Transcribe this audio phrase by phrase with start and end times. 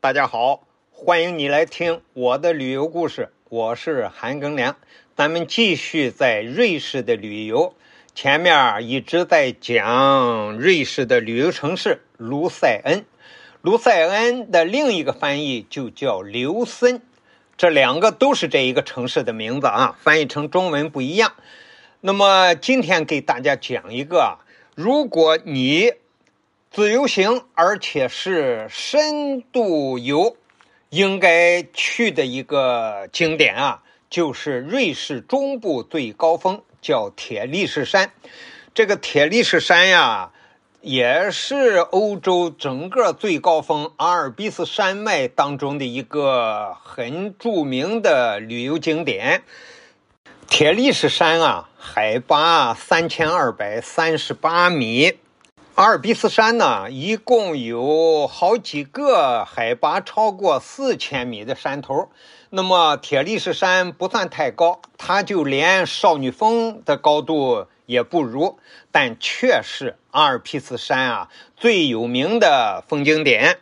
[0.00, 4.76] 大家好，欢迎你来听我的旅游故事，我是韩庚良。
[5.16, 7.74] 咱们继续在瑞士的旅游，
[8.14, 13.04] 前面一直在讲瑞士的旅游城市卢塞恩。
[13.60, 17.02] 卢塞恩的另一个翻译就叫刘森，
[17.56, 21.32] 这两个都是这一个城市的名字啊，翻译成中文不一样。
[22.00, 24.38] 那么今天给大家讲一个，
[24.76, 25.92] 如果你
[26.70, 30.36] 自由行，而且是深度游，
[30.90, 38.12] 应该去的一个景点啊，就是瑞士中部最高峰，叫铁力士山。
[38.74, 40.30] 这个铁力士山呀，
[40.82, 49.42] 也是欧洲整个最高峰阿尔卑斯山脉当中的一个很著名的旅游景点。
[50.46, 55.14] 铁力士山啊，海拔三千二百三十八米。
[55.78, 62.08] 阿尔卑斯山呢，一共有好几个海拔超过四千米的山头。
[62.50, 68.58] 那么铁力士山不算太高，它就连少女峰的高度也不如，
[68.90, 73.60] 但却是阿尔卑斯山啊最有名的风景点。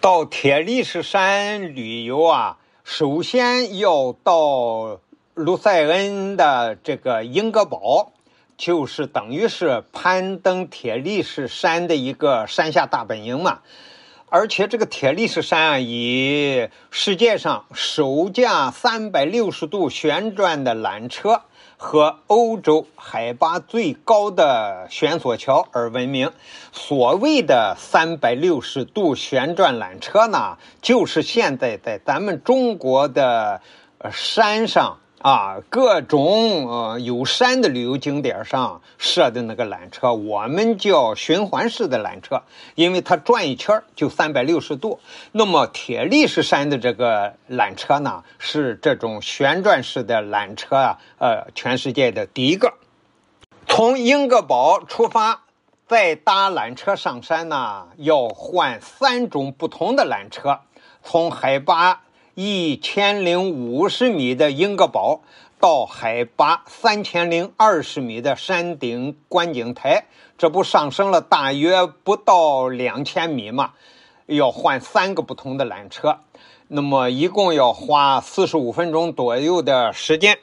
[0.00, 4.98] 到铁力士山旅游啊，首先要到。
[5.34, 8.14] 卢塞恩的这个英格堡，
[8.56, 13.60] 就是等于是攀登铁力士山的一个山下大本营嘛。
[14.28, 21.42] 而且这个铁力士山啊，以世界上首架三百六十度旋转的缆车
[21.76, 26.32] 和欧洲海拔最高的悬索桥而闻名。
[26.72, 33.60] 所谓的三百六十度旋转缆车呢，就是现在在咱们中国的
[34.10, 34.98] 山上。
[35.22, 42.42] 啊，各种呃有山的旅游景点上设的那个缆车，我们叫循环式的缆车，
[42.74, 45.00] 因为它转一圈就三百六十度。
[45.32, 52.74] 那么铁力士山的这个缆车呢，是这种旋转式的缆车啊，呃，全世界的第一个。
[53.66, 55.42] 从英格堡出发，
[55.88, 60.60] 再搭缆车上山呢，要换三种不同的缆车，
[61.02, 62.02] 从海拔。
[62.38, 65.22] 一千零五十米的英格堡
[65.58, 70.04] 到海拔三千零二十米的山顶观景台，
[70.36, 73.72] 这不上升了大约不到两千米嘛？
[74.26, 76.18] 要换三个不同的缆车，
[76.68, 80.38] 那么一共要花四十五分钟左右的时间。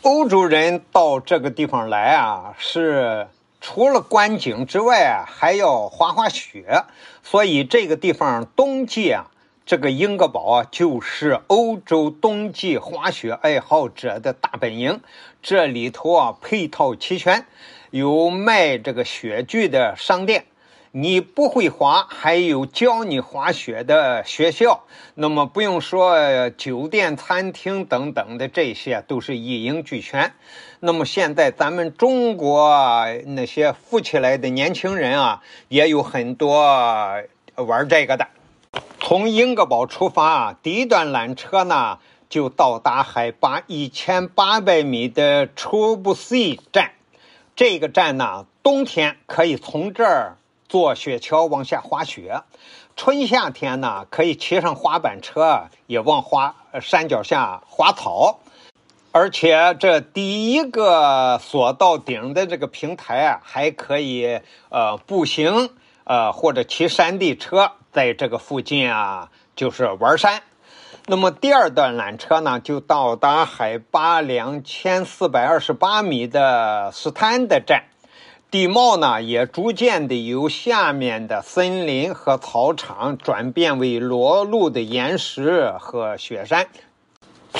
[0.00, 3.28] 欧洲人到这个地方来啊，是
[3.60, 6.82] 除了观景之外啊，还要滑滑雪，
[7.22, 9.28] 所以这个地方冬季啊。
[9.64, 15.00] 这个英格堡啊，就是欧洲冬季滑雪爱好者的大本营。
[15.40, 17.46] 这里头啊，配套齐全，
[17.90, 20.46] 有卖这个雪具的商店。
[20.94, 24.84] 你不会滑，还有教你滑雪的学校。
[25.14, 30.34] 那么不用说酒店、餐厅等等的，这些都是一应俱全。
[30.80, 36.60] 那么现在咱们中国那些富起来的年轻人啊，也有很多
[37.54, 38.26] 玩这个的。
[39.04, 41.98] 从英格堡出发啊，第一段缆车呢
[42.28, 46.92] 就到达海拔一千八百米的 Trubsy 站。
[47.56, 50.36] 这个站呢，冬天可以从这儿
[50.68, 52.42] 坐雪橇往下滑雪，
[52.94, 58.38] 春夏天呢可以骑上滑板车也往滑山脚下滑草。
[59.10, 65.70] 而且这第一个索到顶的这个平台啊，还可以呃步行
[66.04, 67.72] 呃或者骑山地车。
[67.92, 70.42] 在这个附近啊，就是玩山。
[71.06, 77.84] 那么第二段缆车呢，就到达海拔两千四百二十八米的斯坦的站，
[78.50, 86.68] 地貌呢也逐渐的由下面的森林和草场转变为裸露的岩石和雪山。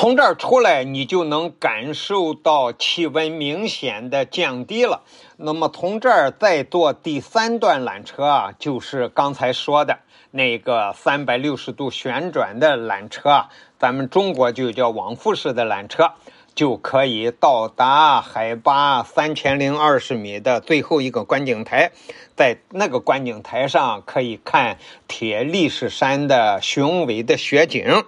[0.00, 5.02] 从这儿出来，你就能感受到气温明显的降低了。
[5.36, 9.98] 那么从这儿再坐第三段缆车啊，就是刚才说的。
[10.30, 13.44] 那个三百六十度旋转的缆车，
[13.78, 16.12] 咱们中国就叫往复式的缆车，
[16.54, 21.90] 就可以到达海拔三千零二十米的最后一个观景台，
[22.34, 28.02] 在那个观景台上可以看铁力士山的雄伟的雪景。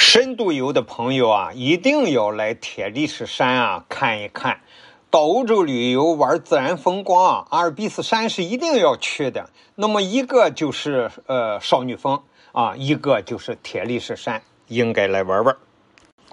[0.00, 4.62] 深度游的朋友啊，一定要来铁力士山啊看一看。
[5.10, 9.50] 到欧洲旅游玩自然风光啊，阿尔卑斯山是一定要去的。
[9.74, 15.54] 那么一个就是呃少女峰啊，一个就是铁力士山，应该来玩玩。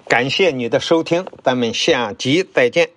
[0.08, 2.88] 感谢你的收听，咱们下集再见。